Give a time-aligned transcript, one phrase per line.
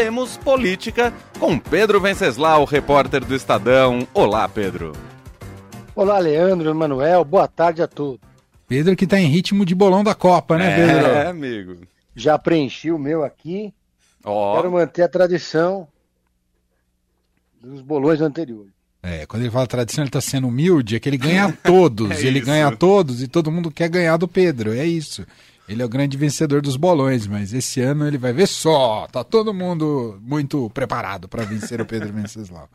[0.00, 4.08] temos política com Pedro Venceslau, repórter do Estadão.
[4.14, 4.92] Olá, Pedro.
[5.94, 8.18] Olá, Leandro, Manuel, boa tarde a todos.
[8.66, 11.06] Pedro que tá em ritmo de bolão da Copa, né, Pedro?
[11.06, 11.76] É, amigo.
[12.16, 13.74] Já preenchi o meu aqui.
[14.24, 15.86] Ó, Quero manter a tradição
[17.62, 18.72] dos bolões anteriores.
[19.02, 22.10] É, quando ele fala tradição, ele tá sendo humilde, é que ele ganha todos.
[22.12, 22.46] É ele isso.
[22.46, 24.72] ganha todos e todo mundo quer ganhar do Pedro.
[24.72, 25.26] É isso.
[25.70, 29.06] Ele é o grande vencedor dos bolões, mas esse ano ele vai ver só.
[29.06, 32.68] Tá todo mundo muito preparado para vencer o Pedro Venceslau.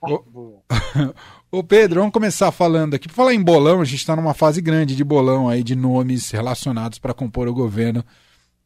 [1.52, 3.08] Ô Pedro, vamos começar falando aqui.
[3.08, 6.30] Por falar em bolão, a gente está numa fase grande de bolão aí de nomes
[6.30, 8.02] relacionados para compor o governo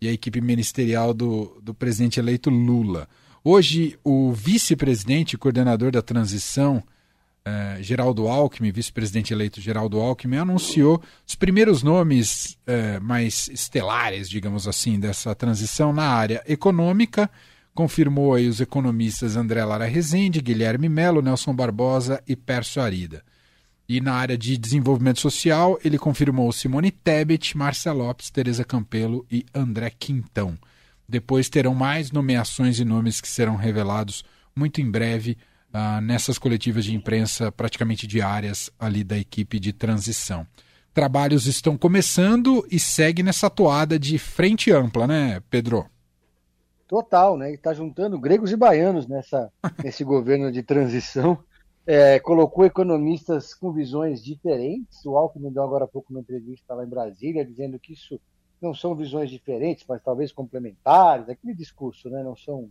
[0.01, 3.09] e a equipe ministerial do, do presidente eleito Lula.
[3.43, 6.81] Hoje, o vice-presidente e coordenador da transição,
[7.49, 14.69] eh, Geraldo Alckmin, vice-presidente eleito Geraldo Alckmin, anunciou os primeiros nomes eh, mais estelares, digamos
[14.69, 17.31] assim, dessa transição na área econômica.
[17.75, 23.23] Confirmou aí os economistas André Lara Rezende, Guilherme Melo, Nelson Barbosa e Pércio Arida.
[23.89, 29.47] E na área de desenvolvimento social, ele confirmou Simone Tebet, Márcia Lopes, Tereza Campelo e
[29.55, 30.59] André Quintão.
[31.09, 34.23] Depois terão mais nomeações e nomes que serão revelados
[34.55, 35.39] muito em breve
[35.73, 40.47] ah, nessas coletivas de imprensa praticamente diárias ali da equipe de transição.
[40.95, 45.87] Trabalhos estão começando e segue nessa toada de frente ampla, né, Pedro?
[46.89, 47.53] Total, né?
[47.53, 49.53] Está juntando gregos e baianos nessa,
[49.85, 51.39] nesse governo de transição.
[51.87, 55.05] É, colocou economistas com visões diferentes.
[55.05, 58.21] O Alckmin deu agora há pouco uma entrevista lá em Brasília, dizendo que isso
[58.61, 62.23] não são visões diferentes, mas talvez complementares, aquele discurso, né?
[62.23, 62.69] Não são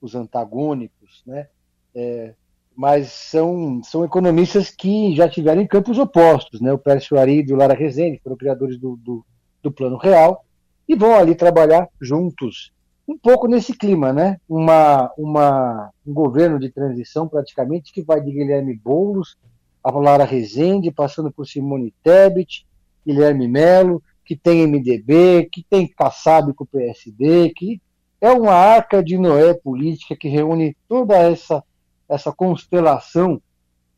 [0.00, 1.48] os antagônicos, né?
[1.94, 2.34] É,
[2.80, 6.72] mas são, são economistas que já tiveram em campos opostos, né?
[6.72, 9.22] O Pércio Arida e o Lara Rezende foram criadores do, do,
[9.62, 10.46] do Plano Real
[10.88, 12.72] e vão ali trabalhar juntos
[13.06, 14.38] um pouco nesse clima, né?
[14.48, 19.36] Uma, uma, um governo de transição praticamente que vai de Guilherme Boulos
[19.84, 22.66] a Lara Rezende, passando por Simone Tebet,
[23.06, 27.78] Guilherme Melo, que tem MDB, que tem Kassab com o PSD, que
[28.22, 31.62] é uma arca de Noé política que reúne toda essa,
[32.10, 33.40] essa constelação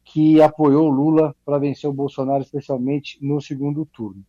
[0.04, 4.22] que apoiou Lula para vencer o Bolsonaro, especialmente no segundo turno.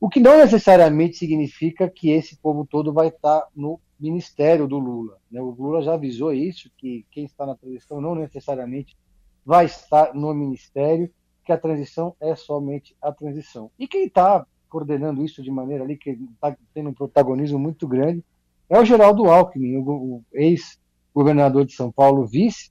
[0.00, 5.18] O que não necessariamente significa que esse povo todo vai estar no ministério do Lula.
[5.30, 5.40] Né?
[5.40, 8.96] O Lula já avisou isso, que quem está na transição não necessariamente
[9.44, 11.10] vai estar no ministério,
[11.44, 13.70] que a transição é somente a transição.
[13.78, 18.24] E quem está coordenando isso de maneira ali, que está tendo um protagonismo muito grande,
[18.68, 22.70] é o Geraldo Alckmin, o ex-governador de São Paulo, vice,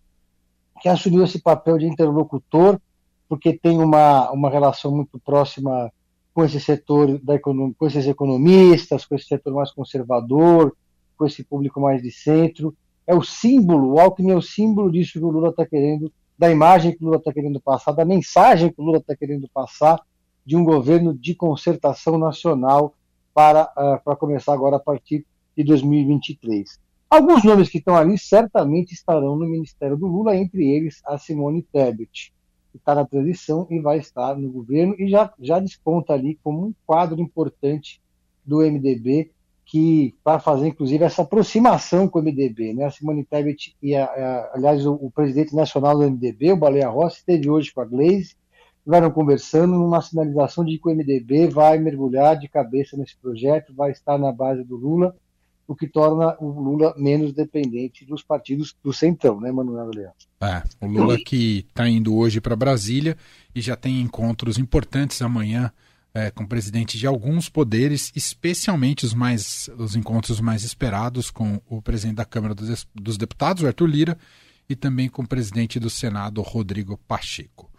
[0.86, 2.80] que assumiu esse papel de interlocutor,
[3.28, 5.92] porque tem uma, uma relação muito próxima
[6.32, 10.78] com esse setor da economia, com esses economistas, com esse setor mais conservador,
[11.18, 12.78] com esse público mais de centro.
[13.08, 16.52] É o símbolo, o Alckmin é o símbolo disso que o Lula está querendo, da
[16.52, 20.00] imagem que o Lula está querendo passar, da mensagem que o Lula está querendo passar
[20.46, 22.94] de um governo de concertação nacional
[23.34, 25.26] para, uh, para começar agora a partir
[25.58, 26.80] de 2023.
[27.16, 31.64] Alguns nomes que estão ali certamente estarão no ministério do Lula, entre eles a Simone
[31.64, 32.34] Tebet,
[32.74, 36.68] que está na transição e vai estar no governo e já, já desponta ali como
[36.68, 38.02] um quadro importante
[38.46, 39.32] do MDB,
[39.64, 42.84] que para fazer inclusive essa aproximação com o MDB, né?
[42.84, 46.90] A Simone Tebet e a, a, aliás o, o, presidente nacional do MDB, o Baleia
[46.90, 48.36] Rossi, esteve hoje com a Glaze,
[48.80, 53.92] estiveram conversando numa sinalização de que o MDB vai mergulhar de cabeça nesse projeto, vai
[53.92, 55.16] estar na base do Lula,
[55.68, 60.14] o que torna o Lula menos dependente dos partidos do centrão, né, Manuel Leão?
[60.42, 63.18] É, o Lula que está indo hoje para Brasília
[63.54, 65.72] e já tem encontros importantes amanhã
[66.14, 71.82] é, com presidentes de alguns poderes, especialmente os mais os encontros mais esperados com o
[71.82, 74.18] presidente da Câmara dos, dos Deputados, Arthur Lira,
[74.70, 77.70] e também com o presidente do Senado, Rodrigo Pacheco.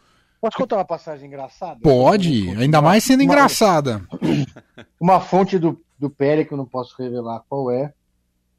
[0.41, 1.81] Posso contar uma passagem engraçada?
[1.81, 4.07] Pode, ainda mais sendo uma, engraçada.
[5.01, 7.93] Uma fonte do, do PL, que eu não posso revelar qual é,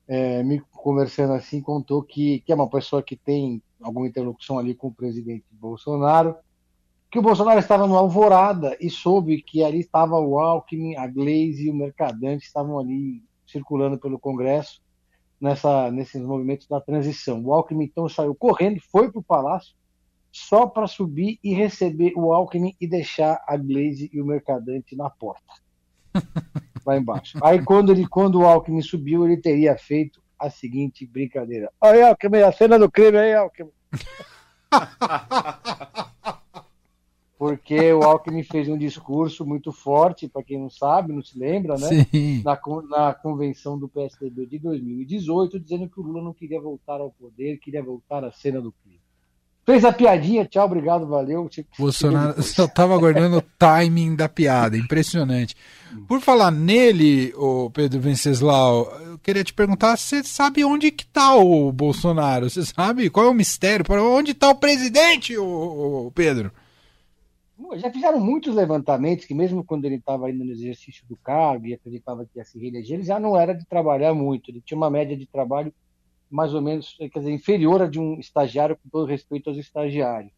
[0.07, 4.73] é, me conversando assim, contou que, que é uma pessoa que tem alguma interlocução ali
[4.73, 6.35] com o presidente Bolsonaro,
[7.11, 11.65] que o Bolsonaro estava no Alvorada e soube que ali estava o Alckmin, a Glaze
[11.65, 14.81] e o Mercadante estavam ali circulando pelo Congresso
[15.39, 17.41] nessa, nesses movimentos da transição.
[17.43, 19.75] O Alckmin então saiu correndo, foi para o Palácio,
[20.31, 25.09] só para subir e receber o Alckmin e deixar a Glaze e o Mercadante na
[25.09, 25.53] porta.
[26.87, 27.37] Lá embaixo.
[27.43, 31.69] Aí quando, ele, quando o Alckmin subiu, ele teria feito a seguinte brincadeira.
[31.81, 33.71] Aí, Alckmin, a cena do crime aí, Alckmin.
[37.37, 41.75] porque o Alckmin fez um discurso muito forte, para quem não sabe, não se lembra,
[41.77, 42.07] né?
[42.43, 47.11] Na, na, convenção do PSDB de 2018, dizendo que o Lula não queria voltar ao
[47.11, 48.96] poder, queria voltar à cena do crime.
[49.67, 51.49] Fez a piadinha, tchau, obrigado, valeu.
[51.77, 55.57] Bolsonaro só estava aguardando o timing da piada, impressionante.
[56.07, 61.35] Por falar nele, o Pedro Venceslau, eu queria te perguntar, você sabe onde que tá
[61.35, 62.49] o Bolsonaro?
[62.49, 63.83] Você sabe qual é o mistério?
[63.83, 66.49] Para onde está o presidente, o, Pedro?
[67.75, 71.73] Já fizeram muitos levantamentos que mesmo quando ele estava ainda no exercício do cargo e
[71.73, 74.49] acreditava que ia se reeleger, ele já não era de trabalhar muito.
[74.49, 75.73] Ele tinha uma média de trabalho
[76.29, 80.31] mais ou menos, quer dizer, inferior a de um estagiário, com todo respeito aos estagiários.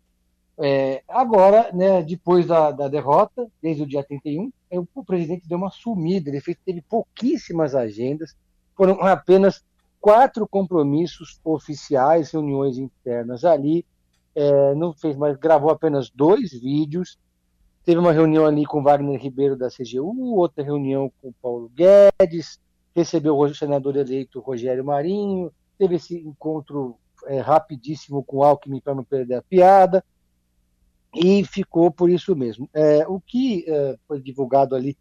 [0.61, 5.57] É, agora, né, depois da, da, derrota, desde o dia 31, é, o presidente deu
[5.57, 8.35] uma sumida, ele fez, teve pouquíssimas agendas,
[8.75, 9.63] foram apenas
[10.01, 13.85] quatro compromissos oficiais, reuniões internas ali,
[14.35, 17.17] é, não fez mais, gravou apenas dois vídeos,
[17.85, 22.59] teve uma reunião ali com Wagner Ribeiro da CGU, outra reunião com Paulo Guedes,
[22.93, 28.93] recebeu o senador eleito Rogério Marinho, teve esse encontro é, rapidíssimo com o Alckmin para
[28.93, 30.03] não perder a piada,
[31.15, 32.69] e ficou por isso mesmo.
[32.73, 34.95] É, o que é, foi divulgado ali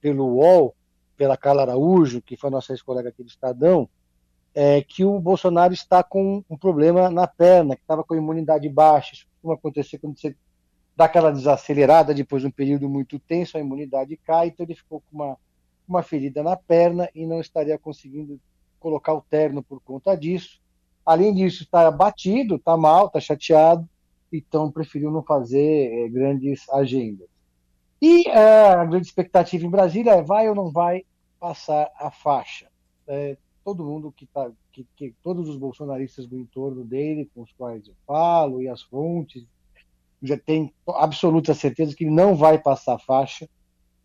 [0.00, 0.74] pelo UOL,
[1.16, 3.88] pela Carla Araújo, que foi nossa ex-colega aqui do Estadão,
[4.54, 8.68] é que o Bolsonaro está com um problema na perna, que estava com a imunidade
[8.68, 9.14] baixa.
[9.14, 10.36] Isso costuma acontecer quando você
[10.96, 15.00] dá aquela desacelerada depois de um período muito tenso, a imunidade cai, então ele ficou
[15.00, 15.36] com uma,
[15.88, 18.38] uma ferida na perna e não estaria conseguindo
[18.84, 20.60] colocar o terno por conta disso.
[21.06, 23.88] Além disso, está abatido, está mal, está chateado,
[24.30, 27.26] então preferiu não fazer é, grandes agendas.
[28.02, 31.06] E é, a grande expectativa em Brasília é vai ou não vai
[31.40, 32.66] passar a faixa.
[33.06, 37.52] É, todo mundo que está, que, que, todos os bolsonaristas do entorno dele, com os
[37.52, 39.46] quais eu falo, e as fontes,
[40.22, 43.48] já tem absoluta certeza que não vai passar a faixa.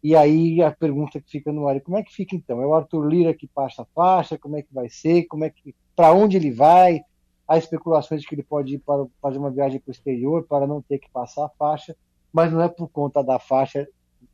[0.01, 2.61] E aí a pergunta que fica no ar, como é que fica então?
[2.61, 4.37] É o Arthur Lira que passa a faixa?
[4.37, 5.25] Como é que vai ser?
[5.25, 7.01] Como é que para onde ele vai?
[7.47, 10.65] Há especulações de que ele pode ir para fazer uma viagem para o exterior para
[10.65, 11.95] não ter que passar a faixa,
[12.31, 13.87] mas não é por conta da faixa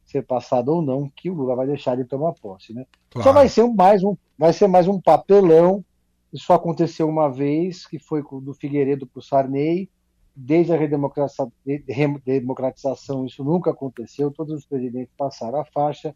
[0.05, 2.85] ser passada ou não que o Lula vai deixar de tomar posse, né?
[3.09, 3.23] Claro.
[3.23, 5.83] Só vai ser mais um, vai ser mais um papelão.
[6.31, 9.89] Isso aconteceu uma vez, que foi do Figueiredo para o Sarney,
[10.35, 16.13] desde a redemocratização isso nunca aconteceu, todos os presidentes passaram a faixa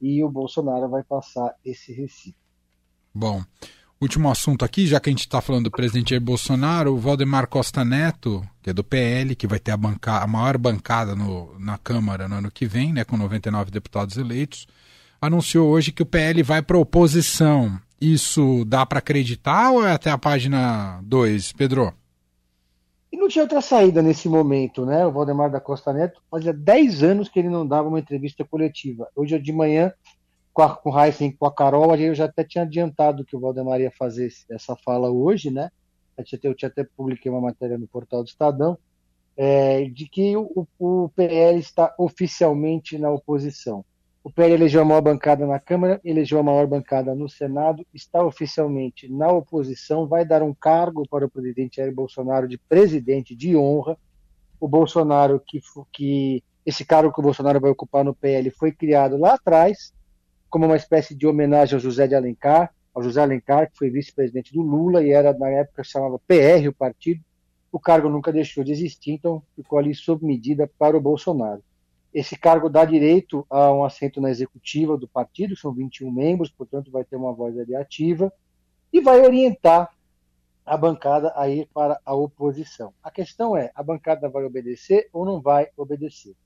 [0.00, 2.36] e o Bolsonaro vai passar esse recibo.
[3.14, 3.42] Bom,
[4.00, 7.48] último assunto aqui, já que a gente está falando do presidente Jair Bolsonaro, o Valdemar
[7.48, 11.58] Costa Neto, que é do PL, que vai ter a, banca, a maior bancada no,
[11.58, 14.66] na Câmara no ano que vem, né, com 99 deputados eleitos,
[15.20, 17.80] anunciou hoje que o PL vai para oposição.
[18.00, 21.94] Isso dá para acreditar ou é até a página 2, Pedro?
[23.14, 25.06] E não tinha outra saída nesse momento, né?
[25.06, 29.08] O Valdemar da Costa Neto fazia 10 anos que ele não dava uma entrevista coletiva.
[29.14, 29.92] Hoje de manhã,
[30.52, 33.38] com, a, com o Heisen, com a Carol, eu já até tinha adiantado que o
[33.38, 35.70] Valdemar ia fazer essa fala hoje, né?
[36.18, 38.76] Eu tinha, eu tinha até publiquei uma matéria no portal do Estadão,
[39.36, 43.84] é, de que o, o PL está oficialmente na oposição.
[44.24, 48.24] O PL elegeu a maior bancada na Câmara, elegeu a maior bancada no Senado, está
[48.24, 53.54] oficialmente na oposição, vai dar um cargo para o presidente Jair Bolsonaro de presidente de
[53.54, 53.98] honra.
[54.58, 55.60] O Bolsonaro, que,
[55.92, 59.92] que esse cargo que o Bolsonaro vai ocupar no PL foi criado lá atrás,
[60.48, 64.54] como uma espécie de homenagem ao José de Alencar, ao José Alencar, que foi vice-presidente
[64.54, 67.22] do Lula e era, na época, chamava PR o partido.
[67.70, 71.62] O cargo nunca deixou de existir, então ficou ali sob medida para o Bolsonaro.
[72.14, 76.88] Esse cargo dá direito a um assento na executiva do partido, são 21 membros, portanto
[76.88, 78.32] vai ter uma voz ali ativa,
[78.92, 79.92] e vai orientar
[80.64, 82.94] a bancada a ir para a oposição.
[83.02, 86.36] A questão é, a bancada vai obedecer ou não vai obedecer?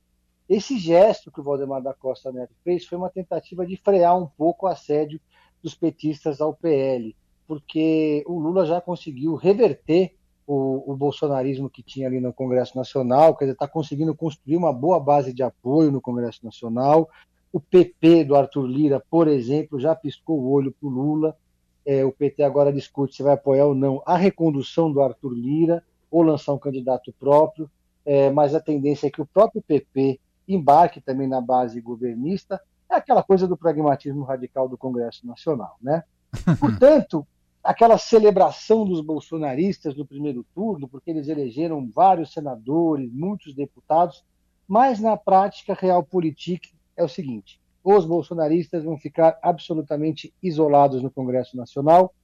[0.49, 4.27] Esse gesto que o Valdemar da Costa Neto fez foi uma tentativa de frear um
[4.27, 5.21] pouco o assédio
[5.63, 7.15] dos petistas ao PL,
[7.47, 10.17] porque o Lula já conseguiu reverter
[10.49, 14.73] o, o, bolsonarismo que tinha ali no Congresso Nacional, quer dizer, está conseguindo construir uma
[14.73, 17.11] boa base de apoio no Congresso Nacional.
[17.53, 21.37] O PP do Arthur Lira, por exemplo, já piscou o olho para o Lula.
[21.85, 25.85] É, o PT agora discute se vai apoiar ou não a recondução do Arthur Lira
[26.11, 27.71] ou lançar um candidato próprio,
[28.07, 32.59] é, mas a tendência é que o próprio PP embarque também na base governista.
[32.91, 36.05] É aquela coisa do pragmatismo radical do Congresso Nacional, né?
[36.59, 37.27] Portanto,
[37.69, 44.25] aquela celebração dos bolsonaristas no primeiro turno, porque eles elegeram vários senadores, muitos deputados,
[44.67, 51.59] mas na prática, realpolitik é o seguinte: os bolsonaristas vão ficar absolutamente isolados no Congresso
[51.59, 52.15] Nacional,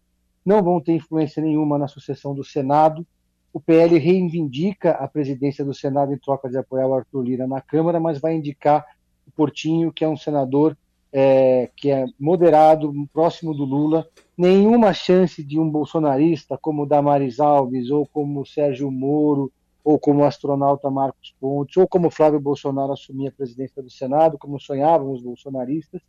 [0.42, 3.06] não vão ter influência nenhuma na sucessão do Senado,
[3.52, 7.60] o PL reivindica a presidência do Senado em troca de apoiar o Arthur Lira na
[7.60, 8.82] Câmara, mas vai indicar
[9.26, 10.74] o Portinho, que é um senador
[11.16, 14.04] é, que é moderado, próximo do Lula.
[14.37, 19.52] Nenhuma chance de um bolsonarista como Damares Alves, ou como Sérgio Moro,
[19.85, 24.37] ou como o astronauta Marcos Pontes, ou como Flávio Bolsonaro assumir a presidência do Senado,
[24.37, 26.02] como sonhavam os bolsonaristas.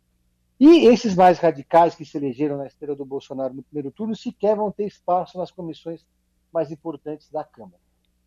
[0.58, 4.56] E esses mais radicais que se elegeram na esteira do Bolsonaro no primeiro turno sequer
[4.56, 6.04] vão ter espaço nas comissões
[6.52, 7.78] mais importantes da Câmara.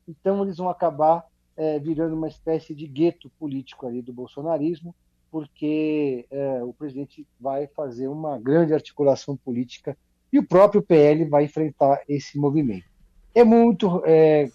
[0.08, 1.26] Então, eles vão acabar
[1.58, 4.96] é, virando uma espécie de gueto político ali do bolsonarismo,
[5.32, 9.98] porque é, o presidente vai fazer uma grande articulação política
[10.32, 12.86] e o próprio PL vai enfrentar esse movimento.
[13.34, 14.50] É muito, é,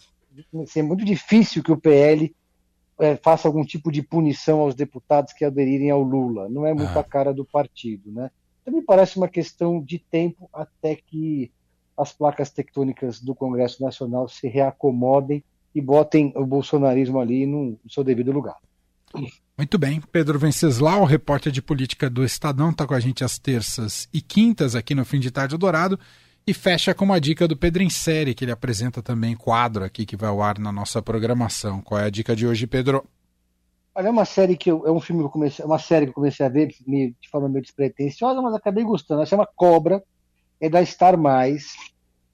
[0.62, 2.34] assim, é muito difícil que o PL
[2.98, 6.48] é, faça algum tipo de punição aos deputados que aderirem ao Lula.
[6.48, 7.00] Não é muito ah.
[7.00, 8.30] a cara do partido, né?
[8.64, 11.50] Também parece uma questão de tempo até que
[11.96, 17.90] as placas tectônicas do Congresso Nacional se reacomodem e botem o bolsonarismo ali no, no
[17.90, 18.56] seu devido lugar.
[19.56, 20.00] Muito bem.
[20.00, 24.74] Pedro Venceslau, repórter de política do Estadão, está com a gente às terças e quintas
[24.74, 25.98] aqui no Fim de Tarde Dourado.
[26.44, 30.04] E fecha com uma dica do Pedro em série, que ele apresenta também quadro aqui
[30.04, 31.80] que vai ao ar na nossa programação.
[31.80, 33.04] Qual é a dica de hoje, Pedro?
[33.94, 36.10] Olha, é uma série que eu, é um filme que eu comecei, uma série que
[36.10, 39.20] eu comecei a ver de forma meio despretensiosa, mas acabei gostando.
[39.20, 40.02] Ela chama Cobra,
[40.60, 41.74] é da Star Mais.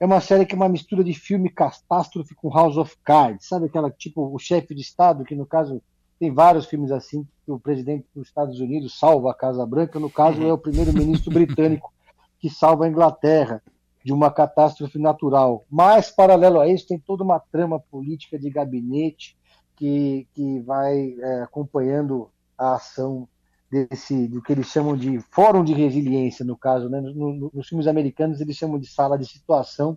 [0.00, 3.66] É uma série que é uma mistura de filme catástrofe com House of Cards, sabe
[3.66, 5.82] aquela tipo o chefe de estado que no caso
[6.20, 10.10] tem vários filmes assim que o presidente dos Estados Unidos salva a Casa Branca, no
[10.10, 11.90] caso é o primeiro-ministro britânico
[12.38, 13.62] que salva a Inglaterra
[14.04, 15.64] de uma catástrofe natural.
[15.70, 19.34] Mas, paralelo a isso, tem toda uma trama política de gabinete
[19.76, 23.26] que, que vai é, acompanhando a ação
[23.70, 26.90] desse, do que eles chamam de fórum de resiliência, no caso.
[26.90, 27.00] Né?
[27.00, 29.96] No, no, nos filmes americanos, eles chamam de sala de situação.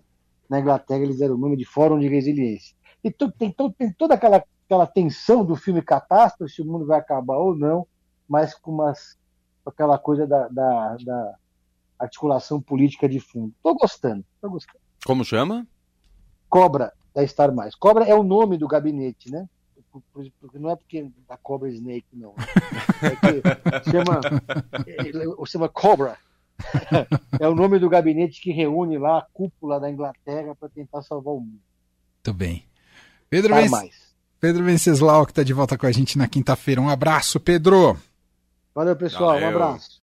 [0.50, 2.76] Na Inglaterra, eles deram o nome de fórum de resiliência.
[3.04, 7.38] E tem, tem toda aquela, aquela tensão do filme catástrofe, se o mundo vai acabar
[7.38, 7.88] ou não,
[8.28, 9.18] mas com umas,
[9.66, 11.36] aquela coisa da, da, da
[12.00, 13.54] articulação política de fundo.
[13.56, 14.80] Estou gostando, tô gostando.
[15.06, 15.68] Como chama?
[16.50, 17.76] Cobra, da Star Mais.
[17.76, 19.48] Cobra é o nome do gabinete, né?
[19.92, 22.34] Porque não é porque da Cobra Snake, não.
[23.04, 24.22] É que chama,
[25.46, 26.18] chama Cobra.
[27.40, 31.34] É o nome do gabinete que reúne lá a cúpula da Inglaterra para tentar salvar
[31.34, 31.60] o mundo.
[32.26, 32.66] Muito bem.
[33.30, 33.92] Pedro, Venc...
[34.44, 36.82] Pedro Venceslau, que está de volta com a gente na quinta-feira.
[36.82, 37.98] Um abraço, Pedro.
[38.76, 39.36] Valeu, pessoal.
[39.36, 39.46] Valeu.
[39.46, 40.02] Um abraço.